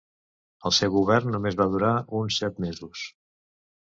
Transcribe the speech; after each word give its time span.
El 0.69 0.73
seu 0.77 0.91
govern 0.95 1.29
només 1.35 1.57
va 1.59 1.67
durar 1.75 1.91
uns 2.21 2.39
set 2.45 2.57
mesos. 2.65 3.03